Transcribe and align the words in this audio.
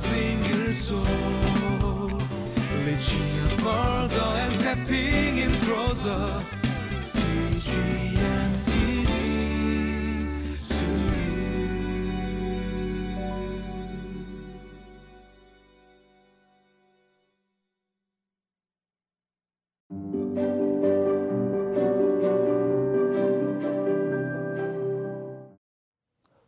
single 0.00 0.72
soul. 0.72 1.04
Reaching 2.86 3.40
stepping 4.60 5.38
in 5.38 5.52
closer. 5.66 6.42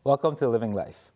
Welcome 0.05 0.37
to 0.37 0.49
Living 0.49 0.75
Life. 0.75 1.13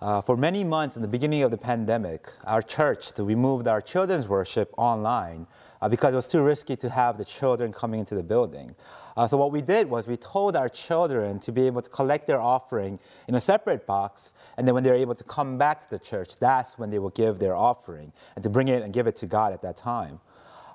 Uh, 0.00 0.20
for 0.20 0.36
many 0.36 0.62
months 0.62 0.94
in 0.94 1.02
the 1.02 1.08
beginning 1.08 1.42
of 1.42 1.50
the 1.50 1.56
pandemic, 1.56 2.28
our 2.44 2.62
church, 2.62 3.10
we 3.18 3.34
moved 3.34 3.66
our 3.66 3.80
children's 3.80 4.28
worship 4.28 4.72
online 4.78 5.44
uh, 5.82 5.88
because 5.88 6.12
it 6.12 6.16
was 6.16 6.28
too 6.28 6.40
risky 6.40 6.76
to 6.76 6.88
have 6.88 7.18
the 7.18 7.24
children 7.24 7.72
coming 7.72 7.98
into 7.98 8.14
the 8.14 8.22
building. 8.22 8.72
Uh, 9.16 9.26
so 9.26 9.36
what 9.36 9.50
we 9.50 9.60
did 9.60 9.90
was 9.90 10.06
we 10.06 10.16
told 10.16 10.54
our 10.54 10.68
children 10.68 11.40
to 11.40 11.50
be 11.50 11.66
able 11.66 11.82
to 11.82 11.90
collect 11.90 12.28
their 12.28 12.40
offering 12.40 13.00
in 13.26 13.34
a 13.34 13.40
separate 13.40 13.88
box, 13.88 14.34
and 14.56 14.68
then 14.68 14.72
when 14.72 14.84
they're 14.84 14.94
able 14.94 15.16
to 15.16 15.24
come 15.24 15.58
back 15.58 15.80
to 15.80 15.90
the 15.90 15.98
church, 15.98 16.36
that's 16.36 16.78
when 16.78 16.90
they 16.90 17.00
will 17.00 17.10
give 17.10 17.40
their 17.40 17.56
offering 17.56 18.12
and 18.36 18.44
to 18.44 18.48
bring 18.48 18.68
it 18.68 18.84
and 18.84 18.92
give 18.92 19.08
it 19.08 19.16
to 19.16 19.26
God 19.26 19.52
at 19.52 19.62
that 19.62 19.76
time. 19.76 20.20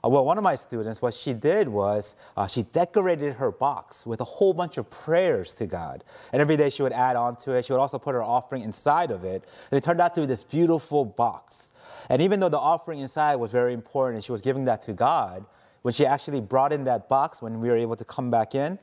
Uh, 0.04 0.10
well, 0.10 0.26
one 0.26 0.38
of 0.38 0.44
my 0.44 0.56
students, 0.56 1.02
what 1.02 1.14
she 1.14 1.34
did 1.34 1.68
was 1.68 2.16
uh, 2.36 2.46
she 2.46 2.64
decorated 2.64 3.36
her 3.36 3.52
box 3.52 4.06
with 4.06 4.20
a 4.20 4.26
whole 4.26 4.54
bunch 4.54 4.78
of 4.78 4.90
prayers 4.90 5.54
to 5.54 5.66
God. 5.66 6.04
And 6.34 6.42
every 6.42 6.58
day 6.58 6.70
she 6.70 6.84
would 6.84 6.92
add 6.92 7.16
on 7.16 7.38
to 7.38 7.54
it. 7.54 7.66
She 7.66 7.72
would 7.72 7.80
also 7.80 7.98
put 7.98 8.14
her 8.14 8.24
offering 8.24 8.64
inside 8.64 9.12
of 9.12 9.24
it. 9.24 9.46
And 9.72 9.78
it 9.78 9.84
turned 9.84 10.02
out 10.02 10.14
to 10.16 10.22
be 10.22 10.28
this 10.28 10.44
beautiful 10.44 11.06
box. 11.06 11.72
And 12.10 12.22
even 12.22 12.42
though 12.42 12.50
the 12.50 12.60
offering 12.60 13.00
inside 13.00 13.36
was 13.36 13.52
very 13.52 13.74
important 13.74 14.16
and 14.16 14.24
she 14.24 14.34
was 14.34 14.42
giving 14.42 14.66
that 14.66 14.82
to 14.84 14.94
God, 14.94 15.46
when 15.84 15.94
she 15.94 16.06
actually 16.06 16.42
brought 16.42 16.74
in 16.74 16.84
that 16.84 17.08
box 17.08 17.42
when 17.42 17.62
we 17.62 17.70
were 17.70 17.78
able 17.78 17.96
to 17.96 18.06
come 18.06 18.30
back 18.30 18.56
in, 18.56 18.80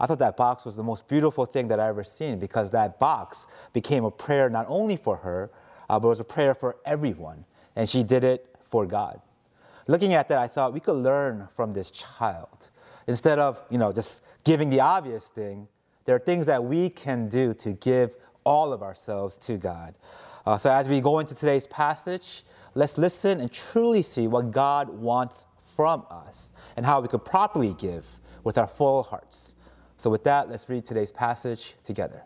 I 0.00 0.06
thought 0.06 0.18
that 0.18 0.36
box 0.36 0.64
was 0.64 0.74
the 0.74 0.82
most 0.82 1.06
beautiful 1.06 1.46
thing 1.46 1.68
that 1.68 1.78
I 1.78 1.88
ever 1.88 2.04
seen 2.04 2.38
because 2.38 2.72
that 2.72 2.98
box 2.98 3.46
became 3.72 4.04
a 4.04 4.10
prayer 4.10 4.50
not 4.50 4.66
only 4.68 4.96
for 4.96 5.16
her, 5.18 5.50
uh, 5.88 5.98
but 6.00 6.08
it 6.08 6.10
was 6.10 6.20
a 6.20 6.24
prayer 6.24 6.54
for 6.54 6.76
everyone. 6.84 7.44
And 7.76 7.88
she 7.88 8.02
did 8.02 8.24
it 8.24 8.56
for 8.68 8.84
God 8.84 9.20
looking 9.86 10.14
at 10.14 10.28
that, 10.28 10.38
I 10.38 10.48
thought 10.48 10.72
we 10.72 10.80
could 10.80 10.96
learn 10.96 11.48
from 11.54 11.72
this 11.72 11.90
child. 11.90 12.70
Instead 13.06 13.38
of, 13.38 13.60
you 13.70 13.78
know, 13.78 13.92
just 13.92 14.22
giving 14.44 14.70
the 14.70 14.80
obvious 14.80 15.28
thing, 15.28 15.68
there 16.04 16.16
are 16.16 16.20
things 16.20 16.46
that 16.46 16.62
we 16.64 16.88
can 16.88 17.28
do 17.28 17.54
to 17.54 17.72
give 17.72 18.16
all 18.44 18.72
of 18.72 18.82
ourselves 18.82 19.36
to 19.38 19.56
God. 19.56 19.94
Uh, 20.44 20.56
so 20.56 20.72
as 20.72 20.88
we 20.88 21.00
go 21.00 21.18
into 21.18 21.34
today's 21.34 21.66
passage, 21.66 22.44
let's 22.74 22.96
listen 22.96 23.40
and 23.40 23.50
truly 23.50 24.02
see 24.02 24.28
what 24.28 24.52
God 24.52 24.88
wants 24.88 25.46
from 25.76 26.06
us 26.10 26.50
and 26.76 26.86
how 26.86 27.00
we 27.00 27.08
could 27.08 27.24
properly 27.24 27.74
give 27.78 28.06
with 28.44 28.56
our 28.56 28.66
full 28.66 29.02
hearts. 29.02 29.54
So 29.96 30.10
with 30.10 30.24
that, 30.24 30.48
let's 30.48 30.68
read 30.68 30.86
today's 30.86 31.10
passage 31.10 31.74
together. 31.82 32.22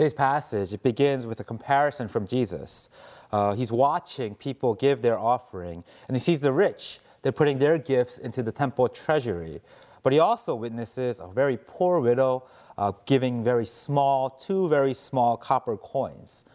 Today's 0.00 0.14
passage 0.14 0.72
it 0.72 0.82
begins 0.82 1.26
with 1.26 1.40
a 1.40 1.44
comparison 1.44 2.08
from 2.08 2.26
Jesus. 2.26 2.88
Uh, 3.30 3.52
he's 3.52 3.70
watching 3.70 4.34
people 4.34 4.72
give 4.72 5.02
their 5.02 5.18
offering, 5.18 5.84
and 6.08 6.16
he 6.16 6.20
sees 6.22 6.40
the 6.40 6.52
rich. 6.52 7.00
They're 7.20 7.32
putting 7.32 7.58
their 7.58 7.76
gifts 7.76 8.16
into 8.16 8.42
the 8.42 8.50
temple 8.50 8.88
treasury. 8.88 9.60
But 10.02 10.14
he 10.14 10.18
also 10.18 10.54
witnesses 10.54 11.20
a 11.20 11.26
very 11.26 11.58
poor 11.58 12.00
widow 12.00 12.44
uh, 12.78 12.92
giving 13.04 13.44
very 13.44 13.66
small, 13.66 14.30
two 14.30 14.70
very 14.70 14.94
small 14.94 15.36
copper 15.36 15.76
coins. 15.76 16.46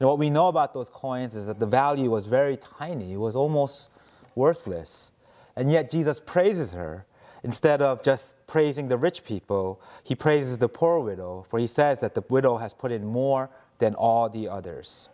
And 0.00 0.08
what 0.08 0.18
we 0.18 0.30
know 0.30 0.48
about 0.48 0.72
those 0.72 0.88
coins 0.88 1.36
is 1.36 1.44
that 1.44 1.58
the 1.58 1.66
value 1.66 2.08
was 2.10 2.26
very 2.26 2.56
tiny, 2.56 3.12
it 3.12 3.18
was 3.18 3.36
almost 3.36 3.90
worthless. 4.34 5.12
And 5.56 5.70
yet 5.70 5.90
Jesus 5.90 6.22
praises 6.24 6.72
her 6.72 7.04
Instead 7.44 7.82
of 7.82 8.02
just 8.02 8.34
praising 8.46 8.88
the 8.88 8.96
rich 8.96 9.22
people, 9.22 9.78
he 10.02 10.14
praises 10.14 10.56
the 10.56 10.68
poor 10.68 10.98
widow, 10.98 11.44
for 11.50 11.58
he 11.58 11.66
says 11.66 12.00
that 12.00 12.14
the 12.14 12.24
widow 12.30 12.56
has 12.56 12.72
put 12.72 12.90
in 12.90 13.04
more 13.04 13.50
than 13.78 13.94
all 13.94 14.30
the 14.30 14.48
others. 14.48 15.10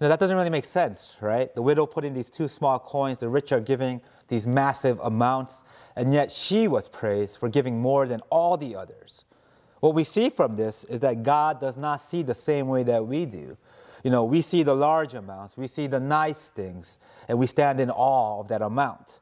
Now, 0.00 0.08
that 0.08 0.18
doesn't 0.18 0.36
really 0.36 0.48
make 0.48 0.64
sense, 0.64 1.16
right? 1.20 1.54
The 1.54 1.60
widow 1.60 1.84
put 1.84 2.06
in 2.06 2.14
these 2.14 2.30
two 2.30 2.48
small 2.48 2.78
coins, 2.78 3.18
the 3.18 3.28
rich 3.28 3.52
are 3.52 3.60
giving 3.60 4.00
these 4.28 4.46
massive 4.46 4.98
amounts, 5.00 5.62
and 5.94 6.14
yet 6.14 6.32
she 6.32 6.68
was 6.68 6.88
praised 6.88 7.36
for 7.36 7.50
giving 7.50 7.78
more 7.78 8.06
than 8.06 8.22
all 8.30 8.56
the 8.56 8.74
others. 8.74 9.26
What 9.80 9.94
we 9.94 10.04
see 10.04 10.30
from 10.30 10.56
this 10.56 10.84
is 10.84 11.00
that 11.00 11.22
God 11.22 11.60
does 11.60 11.76
not 11.76 12.00
see 12.00 12.22
the 12.22 12.34
same 12.34 12.68
way 12.68 12.82
that 12.84 13.06
we 13.06 13.26
do. 13.26 13.58
You 14.02 14.10
know, 14.10 14.24
we 14.24 14.40
see 14.40 14.62
the 14.62 14.74
large 14.74 15.12
amounts, 15.12 15.58
we 15.58 15.66
see 15.66 15.86
the 15.86 16.00
nice 16.00 16.48
things, 16.48 16.98
and 17.28 17.38
we 17.38 17.46
stand 17.46 17.78
in 17.78 17.90
awe 17.90 18.40
of 18.40 18.48
that 18.48 18.62
amount. 18.62 19.20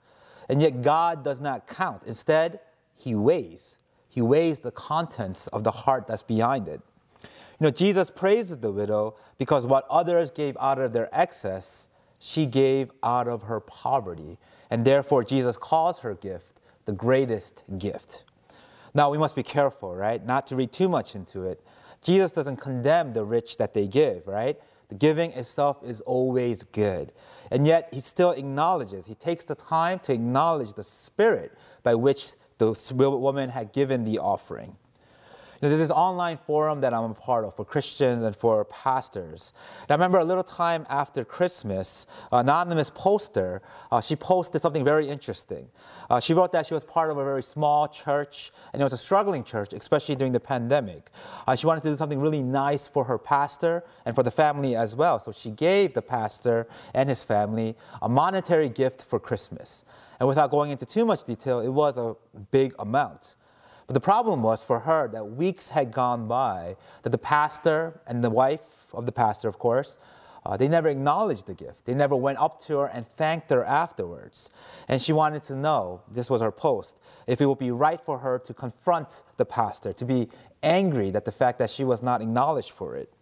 And 0.48 0.62
yet 0.62 0.82
God 0.82 1.24
does 1.24 1.40
not 1.40 1.66
count. 1.66 2.02
Instead, 2.06 2.60
He 2.94 3.14
weighs. 3.14 3.78
He 4.08 4.20
weighs 4.20 4.60
the 4.60 4.70
contents 4.70 5.46
of 5.48 5.64
the 5.64 5.70
heart 5.70 6.06
that's 6.06 6.22
behind 6.22 6.68
it. 6.68 6.80
You 7.22 7.66
know, 7.66 7.70
Jesus 7.70 8.10
praises 8.10 8.58
the 8.58 8.70
widow 8.70 9.16
because 9.38 9.66
what 9.66 9.86
others 9.90 10.30
gave 10.30 10.56
out 10.58 10.78
of 10.78 10.92
their 10.92 11.08
excess, 11.12 11.88
she 12.18 12.46
gave 12.46 12.90
out 13.02 13.28
of 13.28 13.42
her 13.44 13.60
poverty. 13.60 14.38
And 14.70 14.84
therefore, 14.84 15.24
Jesus 15.24 15.56
calls 15.56 16.00
her 16.00 16.14
gift 16.14 16.60
the 16.84 16.92
greatest 16.92 17.64
gift. 17.78 18.24
Now, 18.94 19.10
we 19.10 19.18
must 19.18 19.36
be 19.36 19.42
careful, 19.42 19.94
right? 19.94 20.24
Not 20.24 20.46
to 20.48 20.56
read 20.56 20.72
too 20.72 20.88
much 20.88 21.14
into 21.14 21.44
it. 21.44 21.62
Jesus 22.02 22.32
doesn't 22.32 22.56
condemn 22.56 23.12
the 23.12 23.24
rich 23.24 23.56
that 23.58 23.74
they 23.74 23.86
give, 23.86 24.26
right? 24.26 24.58
The 24.88 24.94
giving 24.94 25.32
itself 25.32 25.78
is 25.84 26.00
always 26.02 26.62
good. 26.62 27.12
And 27.50 27.66
yet, 27.66 27.88
he 27.92 28.00
still 28.00 28.30
acknowledges, 28.30 29.06
he 29.06 29.14
takes 29.14 29.44
the 29.44 29.54
time 29.54 29.98
to 30.00 30.12
acknowledge 30.12 30.74
the 30.74 30.84
spirit 30.84 31.56
by 31.82 31.94
which 31.94 32.32
the 32.58 32.74
woman 32.94 33.50
had 33.50 33.72
given 33.72 34.04
the 34.04 34.18
offering. 34.18 34.76
You 35.56 35.68
know, 35.68 35.68
there's 35.70 35.88
this 35.88 35.90
online 35.90 36.36
forum 36.36 36.82
that 36.82 36.92
I'm 36.92 37.10
a 37.10 37.14
part 37.14 37.46
of 37.46 37.56
for 37.56 37.64
Christians 37.64 38.22
and 38.24 38.36
for 38.36 38.66
pastors. 38.66 39.54
And 39.82 39.90
I 39.90 39.94
remember 39.94 40.18
a 40.18 40.24
little 40.24 40.44
time 40.44 40.84
after 40.90 41.24
Christmas, 41.24 42.06
an 42.30 42.40
anonymous 42.40 42.90
poster, 42.94 43.62
uh, 43.90 44.02
she 44.02 44.16
posted 44.16 44.60
something 44.60 44.84
very 44.84 45.08
interesting. 45.08 45.68
Uh, 46.10 46.20
she 46.20 46.34
wrote 46.34 46.52
that 46.52 46.66
she 46.66 46.74
was 46.74 46.84
part 46.84 47.10
of 47.10 47.16
a 47.16 47.24
very 47.24 47.42
small 47.42 47.88
church, 47.88 48.52
and 48.74 48.82
it 48.82 48.84
was 48.84 48.92
a 48.92 48.98
struggling 48.98 49.42
church, 49.44 49.72
especially 49.72 50.14
during 50.14 50.32
the 50.32 50.40
pandemic. 50.40 51.10
Uh, 51.46 51.56
she 51.56 51.66
wanted 51.66 51.82
to 51.84 51.88
do 51.88 51.96
something 51.96 52.20
really 52.20 52.42
nice 52.42 52.86
for 52.86 53.04
her 53.04 53.16
pastor 53.16 53.82
and 54.04 54.14
for 54.14 54.22
the 54.22 54.30
family 54.30 54.76
as 54.76 54.94
well. 54.94 55.18
So 55.18 55.32
she 55.32 55.50
gave 55.50 55.94
the 55.94 56.02
pastor 56.02 56.68
and 56.92 57.08
his 57.08 57.22
family 57.22 57.76
a 58.02 58.10
monetary 58.10 58.68
gift 58.68 59.00
for 59.00 59.18
Christmas. 59.18 59.86
And 60.20 60.28
without 60.28 60.50
going 60.50 60.70
into 60.70 60.84
too 60.84 61.06
much 61.06 61.24
detail, 61.24 61.60
it 61.60 61.70
was 61.70 61.96
a 61.96 62.14
big 62.50 62.74
amount. 62.78 63.36
But 63.86 63.94
the 63.94 64.00
problem 64.00 64.42
was 64.42 64.64
for 64.64 64.80
her 64.80 65.08
that 65.08 65.24
weeks 65.24 65.70
had 65.70 65.92
gone 65.92 66.26
by, 66.26 66.76
that 67.02 67.10
the 67.10 67.18
pastor 67.18 68.00
and 68.06 68.22
the 68.22 68.30
wife 68.30 68.86
of 68.92 69.06
the 69.06 69.12
pastor, 69.12 69.48
of 69.48 69.58
course, 69.58 69.98
uh, 70.44 70.56
they 70.56 70.68
never 70.68 70.88
acknowledged 70.88 71.46
the 71.46 71.54
gift. 71.54 71.86
They 71.86 71.94
never 71.94 72.14
went 72.14 72.38
up 72.38 72.60
to 72.62 72.78
her 72.78 72.86
and 72.86 73.06
thanked 73.06 73.50
her 73.50 73.64
afterwards. 73.64 74.50
And 74.88 75.02
she 75.02 75.12
wanted 75.12 75.42
to 75.44 75.56
know 75.56 76.02
this 76.10 76.30
was 76.30 76.40
her 76.40 76.52
post 76.52 77.00
if 77.26 77.40
it 77.40 77.46
would 77.46 77.58
be 77.58 77.72
right 77.72 78.00
for 78.00 78.18
her 78.18 78.38
to 78.40 78.54
confront 78.54 79.22
the 79.36 79.44
pastor, 79.44 79.92
to 79.94 80.04
be 80.04 80.28
angry 80.62 81.12
at 81.14 81.24
the 81.24 81.32
fact 81.32 81.58
that 81.58 81.70
she 81.70 81.82
was 81.82 82.02
not 82.02 82.22
acknowledged 82.22 82.70
for 82.70 82.96
it. 82.96 83.12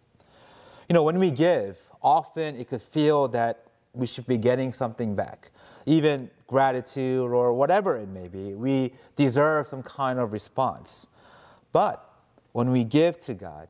You 0.87 0.93
know, 0.93 1.01
when 1.01 1.17
we 1.17 1.31
give, 1.31 1.79
often 2.03 2.55
it 2.55 2.69
could 2.69 2.81
feel 2.81 3.27
that 3.29 3.65
we 3.93 4.05
should 4.05 4.27
be 4.27 4.37
getting 4.37 4.73
something 4.73 5.15
back 5.15 5.49
even 5.85 6.29
gratitude 6.47 7.31
or 7.31 7.53
whatever 7.53 7.95
it 7.97 8.07
may 8.07 8.27
be, 8.27 8.53
we 8.53 8.93
deserve 9.15 9.67
some 9.67 9.83
kind 9.83 10.19
of 10.19 10.33
response. 10.33 11.07
But 11.71 12.07
when 12.51 12.71
we 12.71 12.83
give 12.83 13.19
to 13.21 13.33
God, 13.33 13.67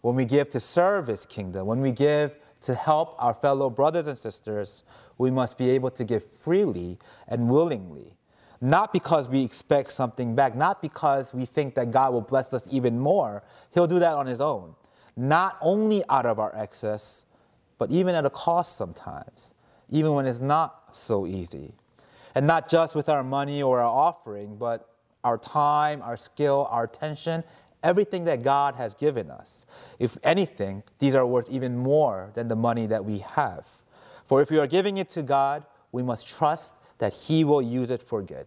when 0.00 0.14
we 0.14 0.24
give 0.24 0.50
to 0.50 0.60
serve 0.60 1.06
His 1.06 1.26
kingdom, 1.26 1.66
when 1.66 1.80
we 1.80 1.92
give 1.92 2.34
to 2.62 2.74
help 2.74 3.14
our 3.18 3.34
fellow 3.34 3.70
brothers 3.70 4.06
and 4.06 4.16
sisters, 4.16 4.84
we 5.18 5.30
must 5.30 5.58
be 5.58 5.70
able 5.70 5.90
to 5.90 6.04
give 6.04 6.24
freely 6.24 6.98
and 7.28 7.48
willingly. 7.48 8.16
Not 8.60 8.92
because 8.92 9.28
we 9.28 9.42
expect 9.42 9.90
something 9.90 10.34
back, 10.34 10.54
not 10.54 10.80
because 10.80 11.34
we 11.34 11.44
think 11.44 11.74
that 11.74 11.90
God 11.90 12.12
will 12.12 12.20
bless 12.20 12.54
us 12.54 12.66
even 12.70 12.98
more. 12.98 13.42
He'll 13.72 13.88
do 13.88 13.98
that 13.98 14.14
on 14.14 14.26
His 14.26 14.40
own. 14.40 14.74
Not 15.16 15.58
only 15.60 16.02
out 16.08 16.26
of 16.26 16.38
our 16.38 16.54
excess, 16.56 17.24
but 17.78 17.90
even 17.90 18.14
at 18.14 18.24
a 18.24 18.30
cost 18.30 18.76
sometimes, 18.76 19.54
even 19.92 20.14
when 20.14 20.26
it's 20.26 20.40
not 20.40 20.96
so 20.96 21.26
easy. 21.26 21.74
And 22.34 22.46
not 22.46 22.68
just 22.68 22.96
with 22.96 23.08
our 23.08 23.22
money 23.22 23.62
or 23.62 23.80
our 23.80 23.86
offering, 23.86 24.56
but 24.56 24.88
our 25.22 25.38
time, 25.38 26.02
our 26.02 26.16
skill, 26.16 26.66
our 26.70 26.84
attention, 26.84 27.44
everything 27.82 28.24
that 28.24 28.42
God 28.42 28.74
has 28.76 28.94
given 28.94 29.30
us. 29.30 29.66
If 29.98 30.16
anything, 30.24 30.82
these 30.98 31.14
are 31.14 31.26
worth 31.26 31.48
even 31.50 31.76
more 31.76 32.30
than 32.34 32.48
the 32.48 32.56
money 32.56 32.86
that 32.86 33.04
we 33.04 33.18
have. 33.18 33.66
For 34.24 34.40
if 34.40 34.50
we 34.50 34.58
are 34.58 34.66
giving 34.66 34.96
it 34.96 35.10
to 35.10 35.22
God, 35.22 35.64
we 35.92 36.02
must 36.02 36.26
trust 36.26 36.74
that 36.98 37.12
He 37.12 37.44
will 37.44 37.62
use 37.62 37.90
it 37.90 38.02
for 38.02 38.22
good. 38.22 38.46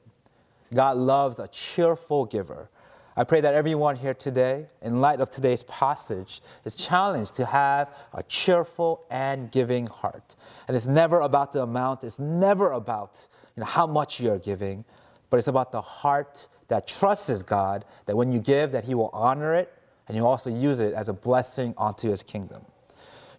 God 0.73 0.97
loves 0.97 1.37
a 1.37 1.47
cheerful 1.47 2.25
giver. 2.25 2.69
I 3.17 3.23
pray 3.23 3.39
that 3.39 3.53
everyone 3.53 3.95
here 3.95 4.13
today, 4.13 4.65
in 4.81 4.99
light 4.99 5.21
of 5.21 5.29
today's 5.29 5.63
passage, 5.63 6.41
is 6.65 6.75
challenged 6.75 7.35
to 7.35 7.45
have 7.45 7.95
a 8.13 8.21
cheerful 8.23 9.05
and 9.09 9.49
giving 9.49 9.85
heart. 9.85 10.35
And 10.67 10.75
it's 10.75 10.85
never 10.85 11.21
about 11.21 11.53
the 11.53 11.63
amount, 11.63 12.03
it's 12.03 12.19
never 12.19 12.73
about 12.73 13.27
you 13.55 13.61
know, 13.61 13.67
how 13.67 13.87
much 13.87 14.19
you're 14.19 14.37
giving, 14.37 14.83
but 15.29 15.37
it's 15.37 15.47
about 15.47 15.71
the 15.71 15.79
heart 15.79 16.49
that 16.67 16.87
trusts 16.87 17.41
God, 17.41 17.85
that 18.05 18.17
when 18.17 18.33
you 18.33 18.39
give, 18.39 18.73
that 18.73 18.83
He 18.83 18.95
will 18.95 19.11
honor 19.13 19.53
it, 19.53 19.71
and 20.09 20.17
you 20.17 20.25
also 20.25 20.49
use 20.49 20.81
it 20.81 20.93
as 20.93 21.07
a 21.07 21.13
blessing 21.13 21.73
onto 21.77 22.09
His 22.09 22.21
kingdom. 22.21 22.65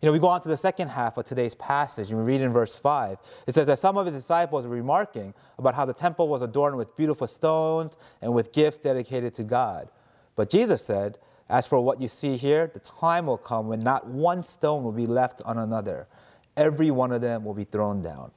You 0.01 0.07
know, 0.07 0.13
we 0.13 0.19
go 0.19 0.29
on 0.29 0.43
to 0.43 0.49
the 0.49 0.57
second 0.57 0.89
half 0.89 1.17
of 1.17 1.25
today's 1.25 1.55
passage, 1.55 2.11
and 2.11 2.19
we 2.19 2.25
read 2.25 2.43
in 2.43 2.53
verse 2.53 2.77
5. 2.77 3.19
It 3.47 3.55
says 3.55 3.67
that 3.69 3.79
some 3.79 3.97
of 3.97 4.07
his 4.07 4.15
disciples 4.15 4.67
were 4.67 4.75
remarking 4.75 5.33
about 5.59 5.75
how 5.75 5.87
the 5.87 5.95
temple 5.95 6.29
was 6.29 6.43
adorned 6.43 6.77
with 6.77 6.95
beautiful 6.97 7.27
stones 7.27 7.97
and 8.21 8.35
with 8.35 8.53
gifts 8.53 8.79
dedicated 8.79 9.33
to 9.35 9.43
God. 9.43 9.89
But 10.35 10.51
Jesus 10.51 10.85
said, 10.85 11.19
As 11.49 11.67
for 11.67 11.81
what 11.81 12.01
you 12.01 12.09
see 12.09 12.37
here, 12.37 12.71
the 12.73 12.81
time 12.81 13.27
will 13.27 13.39
come 13.39 13.69
when 13.69 13.81
not 13.81 14.07
one 14.07 14.43
stone 14.43 14.85
will 14.85 14.93
be 14.93 15.07
left 15.07 15.41
on 15.47 15.57
another, 15.57 16.09
every 16.57 16.91
one 16.91 17.11
of 17.11 17.23
them 17.23 17.45
will 17.45 17.55
be 17.55 17.65
thrown 17.65 18.03
down. 18.03 18.33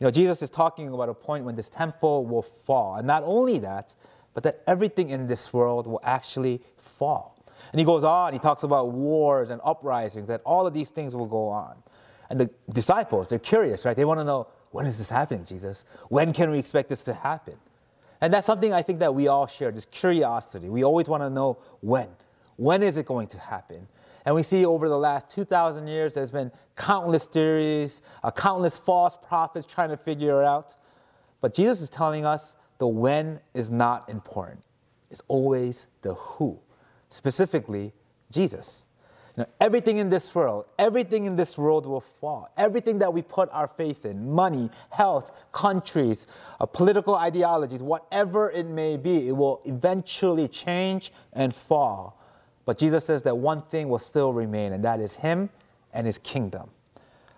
You 0.00 0.04
know, 0.04 0.10
Jesus 0.10 0.42
is 0.42 0.50
talking 0.50 0.92
about 0.92 1.08
a 1.08 1.14
point 1.14 1.44
when 1.44 1.56
this 1.56 1.70
temple 1.70 2.26
will 2.26 2.42
fall. 2.42 2.96
And 2.96 3.06
not 3.06 3.22
only 3.24 3.58
that, 3.60 3.94
but 4.34 4.42
that 4.44 4.62
everything 4.66 5.10
in 5.10 5.26
this 5.26 5.52
world 5.52 5.86
will 5.86 6.00
actually 6.04 6.60
fall. 6.76 7.37
And 7.72 7.78
he 7.78 7.84
goes 7.84 8.04
on, 8.04 8.32
he 8.32 8.38
talks 8.38 8.62
about 8.62 8.92
wars 8.92 9.50
and 9.50 9.60
uprisings, 9.64 10.28
that 10.28 10.40
all 10.44 10.66
of 10.66 10.74
these 10.74 10.90
things 10.90 11.14
will 11.14 11.26
go 11.26 11.48
on. 11.48 11.76
And 12.30 12.40
the 12.40 12.50
disciples, 12.72 13.28
they're 13.28 13.38
curious, 13.38 13.84
right? 13.84 13.96
They 13.96 14.04
want 14.04 14.20
to 14.20 14.24
know, 14.24 14.48
when 14.70 14.86
is 14.86 14.98
this 14.98 15.10
happening, 15.10 15.44
Jesus? 15.44 15.84
When 16.08 16.32
can 16.32 16.50
we 16.50 16.58
expect 16.58 16.88
this 16.88 17.04
to 17.04 17.14
happen? 17.14 17.54
And 18.20 18.32
that's 18.32 18.46
something 18.46 18.72
I 18.72 18.82
think 18.82 18.98
that 18.98 19.14
we 19.14 19.28
all 19.28 19.46
share, 19.46 19.70
this 19.70 19.86
curiosity. 19.86 20.68
We 20.68 20.84
always 20.84 21.08
want 21.08 21.22
to 21.22 21.30
know 21.30 21.58
when. 21.80 22.08
When 22.56 22.82
is 22.82 22.96
it 22.96 23.06
going 23.06 23.28
to 23.28 23.38
happen? 23.38 23.86
And 24.24 24.34
we 24.34 24.42
see 24.42 24.66
over 24.66 24.88
the 24.88 24.98
last 24.98 25.30
2,000 25.30 25.86
years, 25.86 26.14
there's 26.14 26.30
been 26.30 26.52
countless 26.76 27.24
theories, 27.24 28.02
uh, 28.22 28.30
countless 28.30 28.76
false 28.76 29.16
prophets 29.16 29.66
trying 29.66 29.90
to 29.90 29.96
figure 29.96 30.42
it 30.42 30.46
out. 30.46 30.76
But 31.40 31.54
Jesus 31.54 31.80
is 31.80 31.88
telling 31.88 32.26
us 32.26 32.56
the 32.78 32.86
when 32.86 33.40
is 33.54 33.70
not 33.70 34.08
important. 34.08 34.64
It's 35.10 35.22
always 35.28 35.86
the 36.02 36.14
who 36.14 36.58
specifically 37.08 37.92
Jesus. 38.30 38.86
You 39.36 39.44
know, 39.44 39.50
everything 39.60 39.98
in 39.98 40.08
this 40.08 40.34
world, 40.34 40.64
everything 40.78 41.24
in 41.24 41.36
this 41.36 41.56
world 41.56 41.86
will 41.86 42.00
fall. 42.00 42.50
Everything 42.56 42.98
that 42.98 43.12
we 43.12 43.22
put 43.22 43.48
our 43.52 43.68
faith 43.68 44.04
in, 44.04 44.32
money, 44.32 44.68
health, 44.90 45.30
countries, 45.52 46.26
uh, 46.58 46.66
political 46.66 47.14
ideologies, 47.14 47.80
whatever 47.80 48.50
it 48.50 48.66
may 48.66 48.96
be, 48.96 49.28
it 49.28 49.36
will 49.36 49.60
eventually 49.64 50.48
change 50.48 51.12
and 51.32 51.54
fall. 51.54 52.20
But 52.64 52.78
Jesus 52.78 53.04
says 53.04 53.22
that 53.22 53.38
one 53.38 53.62
thing 53.62 53.88
will 53.88 54.00
still 54.00 54.32
remain, 54.32 54.72
and 54.72 54.84
that 54.84 54.98
is 54.98 55.14
Him 55.14 55.50
and 55.92 56.04
His 56.04 56.18
kingdom. 56.18 56.70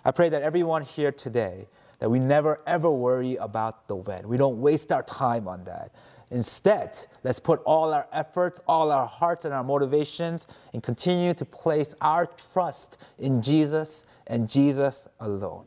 I 0.05 0.11
pray 0.11 0.31
that 0.31 0.43
everyone 0.43 0.82
here 0.82 1.12
today, 1.12 1.69
that 1.99 2.11
we 2.11 2.19
never 2.19 2.61
ever 2.66 2.90
worry 2.90 3.37
about 3.37 3.87
the 3.88 3.94
when. 3.94 4.26
We 4.26 4.38
don't 4.38 4.61
waste 4.61 4.90
our 4.90 5.02
time 5.02 5.46
on 5.46 5.64
that. 5.64 5.93
Instead, 6.30 6.96
let's 7.24 7.40
put 7.40 7.60
all 7.64 7.92
our 7.92 8.06
efforts, 8.12 8.60
all 8.68 8.92
our 8.92 9.06
hearts, 9.06 9.44
and 9.44 9.52
our 9.52 9.64
motivations 9.64 10.46
and 10.72 10.82
continue 10.82 11.34
to 11.34 11.44
place 11.44 11.94
our 12.00 12.26
trust 12.52 13.00
in 13.18 13.42
Jesus 13.42 14.06
and 14.28 14.48
Jesus 14.48 15.08
alone. 15.18 15.64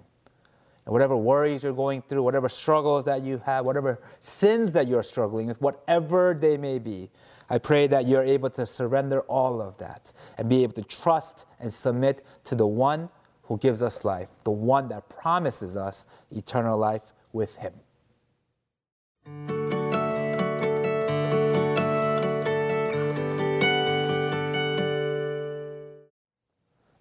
And 0.86 0.94
whatever 0.94 1.16
worries 1.18 1.64
you're 1.64 1.74
going 1.74 2.02
through, 2.02 2.24
whatever 2.24 2.48
struggles 2.50 3.06
that 3.06 3.24
you 3.24 3.42
have, 3.46 3.66
whatever 3.66 4.02
sins 4.20 4.72
that 4.74 4.88
you're 4.88 5.04
struggling 5.04 5.48
with, 5.48 5.62
whatever 5.62 6.38
they 6.40 6.58
may 6.58 6.80
be, 6.80 7.10
I 7.50 7.58
pray 7.58 7.88
that 7.88 8.08
you're 8.08 8.24
able 8.24 8.50
to 8.52 8.66
surrender 8.66 9.22
all 9.22 9.62
of 9.62 9.78
that 9.78 10.14
and 10.38 10.50
be 10.50 10.64
able 10.64 10.74
to 10.74 10.84
trust 10.84 11.46
and 11.60 11.72
submit 11.72 12.26
to 12.46 12.56
the 12.56 12.68
one 12.68 13.10
who 13.44 13.58
gives 13.58 13.82
us 13.82 14.06
life, 14.06 14.30
the 14.44 14.52
one 14.52 14.88
that 14.90 15.10
promises 15.10 15.76
us 15.76 16.08
eternal 16.32 16.78
life 16.78 17.14
with 17.34 17.56
Him. 17.58 17.74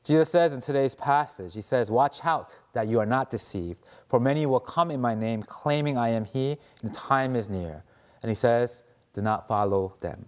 Jesus 0.05 0.31
says 0.31 0.53
in 0.53 0.61
today's 0.61 0.95
passage, 0.95 1.55
He 1.55 1.61
says, 1.61 1.91
Watch 1.91 2.25
out 2.25 2.59
that 2.73 2.89
you 2.89 2.99
are 2.99 3.07
not 3.07 3.31
deceived, 3.31 3.79
for 4.09 4.19
many 4.19 4.47
will 4.47 4.61
come 4.61 4.91
in 4.91 5.01
my 5.01 5.15
name, 5.15 5.43
claiming 5.43 5.97
I 5.97 6.09
am 6.09 6.25
He, 6.25 6.59
and 6.83 6.91
the 6.91 6.95
time 6.95 7.37
is 7.37 7.49
near. 7.49 7.85
And 8.23 8.29
He 8.29 8.35
says, 8.35 8.83
Do 9.13 9.23
not 9.23 9.47
follow 9.47 9.95
them. 10.01 10.27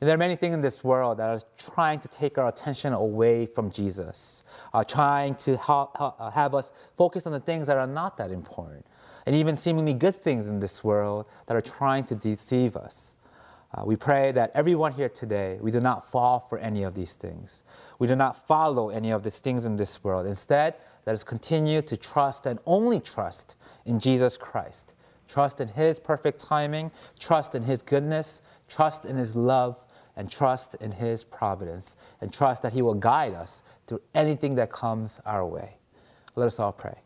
And 0.00 0.08
there 0.08 0.14
are 0.14 0.18
many 0.18 0.36
things 0.36 0.52
in 0.52 0.60
this 0.60 0.84
world 0.84 1.16
that 1.16 1.30
are 1.30 1.40
trying 1.56 2.00
to 2.00 2.08
take 2.08 2.36
our 2.36 2.48
attention 2.48 2.92
away 2.92 3.46
from 3.46 3.70
Jesus, 3.70 4.44
are 4.74 4.84
trying 4.84 5.34
to 5.36 5.58
uh, 5.66 6.30
have 6.30 6.54
us 6.54 6.72
focus 6.98 7.26
on 7.26 7.32
the 7.32 7.40
things 7.40 7.68
that 7.68 7.78
are 7.78 7.86
not 7.86 8.18
that 8.18 8.30
important, 8.30 8.84
and 9.24 9.34
even 9.34 9.56
seemingly 9.56 9.94
good 9.94 10.14
things 10.14 10.48
in 10.48 10.58
this 10.58 10.84
world 10.84 11.24
that 11.46 11.56
are 11.56 11.62
trying 11.62 12.04
to 12.04 12.14
deceive 12.14 12.76
us. 12.76 13.14
Uh, 13.74 13.82
we 13.84 13.96
pray 13.96 14.30
that 14.30 14.52
everyone 14.54 14.92
here 14.92 15.08
today, 15.08 15.58
we 15.60 15.70
do 15.72 15.80
not 15.80 16.08
fall 16.10 16.46
for 16.48 16.58
any 16.58 16.84
of 16.84 16.94
these 16.94 17.14
things. 17.14 17.64
We 17.98 18.06
do 18.06 18.14
not 18.14 18.46
follow 18.46 18.90
any 18.90 19.10
of 19.10 19.24
these 19.24 19.40
things 19.40 19.64
in 19.64 19.76
this 19.76 20.04
world. 20.04 20.26
Instead, 20.26 20.74
let 21.06 21.14
us 21.14 21.24
continue 21.24 21.82
to 21.82 21.96
trust 21.96 22.46
and 22.46 22.60
only 22.66 23.00
trust 23.00 23.56
in 23.84 23.98
Jesus 23.98 24.36
Christ. 24.36 24.94
Trust 25.26 25.60
in 25.60 25.68
His 25.68 25.98
perfect 25.98 26.38
timing, 26.38 26.92
trust 27.18 27.56
in 27.56 27.62
His 27.62 27.82
goodness, 27.82 28.42
trust 28.68 29.06
in 29.06 29.16
His 29.16 29.34
love, 29.34 29.76
and 30.16 30.30
trust 30.30 30.76
in 30.76 30.92
His 30.92 31.24
providence, 31.24 31.96
and 32.20 32.32
trust 32.32 32.62
that 32.62 32.72
He 32.72 32.82
will 32.82 32.94
guide 32.94 33.34
us 33.34 33.64
through 33.88 34.02
anything 34.14 34.54
that 34.54 34.70
comes 34.70 35.20
our 35.26 35.44
way. 35.44 35.78
Let 36.36 36.46
us 36.46 36.60
all 36.60 36.72
pray. 36.72 37.00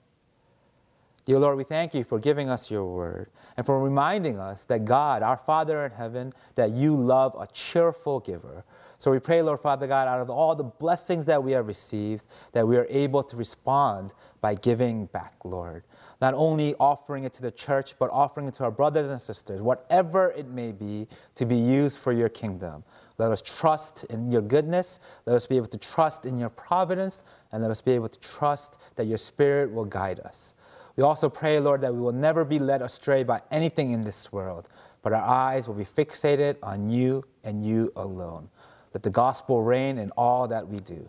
Dear 1.28 1.40
Lord, 1.40 1.58
we 1.58 1.64
thank 1.64 1.92
you 1.92 2.04
for 2.04 2.18
giving 2.18 2.48
us 2.48 2.70
your 2.70 2.86
word 2.86 3.28
and 3.58 3.66
for 3.66 3.84
reminding 3.84 4.38
us 4.38 4.64
that 4.64 4.86
God, 4.86 5.22
our 5.22 5.36
Father 5.36 5.84
in 5.84 5.92
heaven, 5.92 6.32
that 6.54 6.70
you 6.70 6.96
love 6.96 7.36
a 7.38 7.46
cheerful 7.48 8.20
giver. 8.20 8.64
So 8.98 9.10
we 9.10 9.18
pray, 9.18 9.42
Lord 9.42 9.60
Father 9.60 9.86
God, 9.86 10.08
out 10.08 10.20
of 10.20 10.30
all 10.30 10.54
the 10.54 10.64
blessings 10.64 11.26
that 11.26 11.44
we 11.44 11.52
have 11.52 11.66
received, 11.66 12.24
that 12.52 12.66
we 12.66 12.78
are 12.78 12.86
able 12.88 13.22
to 13.24 13.36
respond 13.36 14.14
by 14.40 14.54
giving 14.54 15.04
back, 15.04 15.34
Lord. 15.44 15.84
Not 16.22 16.32
only 16.32 16.74
offering 16.76 17.24
it 17.24 17.34
to 17.34 17.42
the 17.42 17.50
church, 17.50 17.98
but 17.98 18.08
offering 18.08 18.48
it 18.48 18.54
to 18.54 18.64
our 18.64 18.70
brothers 18.70 19.10
and 19.10 19.20
sisters, 19.20 19.60
whatever 19.60 20.30
it 20.30 20.48
may 20.48 20.72
be, 20.72 21.06
to 21.34 21.44
be 21.44 21.56
used 21.56 21.98
for 21.98 22.14
your 22.14 22.30
kingdom. 22.30 22.84
Let 23.18 23.32
us 23.32 23.42
trust 23.42 24.04
in 24.04 24.32
your 24.32 24.40
goodness. 24.40 24.98
Let 25.26 25.36
us 25.36 25.46
be 25.46 25.58
able 25.58 25.66
to 25.66 25.78
trust 25.78 26.24
in 26.24 26.38
your 26.38 26.48
providence. 26.48 27.22
And 27.52 27.60
let 27.60 27.70
us 27.70 27.82
be 27.82 27.92
able 27.92 28.08
to 28.08 28.20
trust 28.20 28.78
that 28.96 29.04
your 29.04 29.18
spirit 29.18 29.70
will 29.70 29.84
guide 29.84 30.20
us. 30.20 30.54
We 30.98 31.04
also 31.04 31.28
pray, 31.28 31.60
Lord, 31.60 31.80
that 31.82 31.94
we 31.94 32.00
will 32.00 32.10
never 32.10 32.44
be 32.44 32.58
led 32.58 32.82
astray 32.82 33.22
by 33.22 33.40
anything 33.52 33.92
in 33.92 34.00
this 34.00 34.32
world, 34.32 34.68
but 35.00 35.12
our 35.12 35.22
eyes 35.22 35.68
will 35.68 35.76
be 35.76 35.84
fixated 35.84 36.56
on 36.60 36.90
you 36.90 37.24
and 37.44 37.64
you 37.64 37.92
alone. 37.94 38.48
Let 38.92 39.04
the 39.04 39.10
gospel 39.10 39.62
reign 39.62 39.98
in 39.98 40.10
all 40.16 40.48
that 40.48 40.66
we 40.66 40.80
do. 40.80 41.08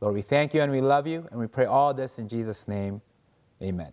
Lord, 0.00 0.14
we 0.14 0.22
thank 0.22 0.54
you 0.54 0.60
and 0.60 0.70
we 0.70 0.80
love 0.80 1.08
you, 1.08 1.26
and 1.32 1.40
we 1.40 1.48
pray 1.48 1.64
all 1.64 1.92
this 1.92 2.20
in 2.20 2.28
Jesus' 2.28 2.68
name. 2.68 3.02
Amen. 3.60 3.90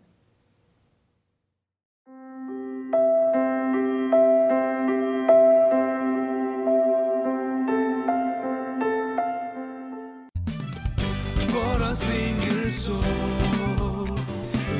For 11.49 11.81
a 11.81 11.95
single 11.95 12.69
soul, 12.69 13.60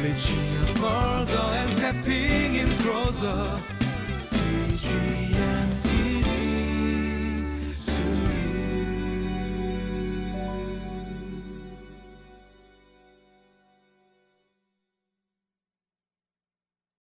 Reaching 0.02 0.66
further 0.78 1.38
and 1.38 1.70
stepping 1.78 2.56